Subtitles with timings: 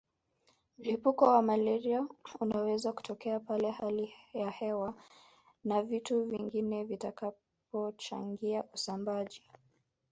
[0.77, 2.07] Mlipuko wa malaria
[2.39, 4.93] unaweza kutokea pale hali ya hewa
[5.63, 9.43] na vitu vingine vitakapochangia usambaaji